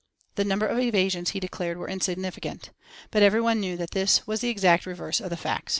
The 0.33 0.43
number 0.43 0.65
of 0.65 0.79
evasions, 0.79 1.29
he 1.29 1.39
declared, 1.39 1.77
was 1.77 1.87
insignificant. 1.91 2.71
But 3.11 3.21
every 3.21 3.39
one 3.39 3.59
knew 3.59 3.77
that 3.77 3.91
this 3.91 4.25
was 4.25 4.41
the 4.41 4.49
exact 4.49 4.87
reverse 4.87 5.21
of 5.21 5.29
the 5.29 5.37
facts. 5.37 5.69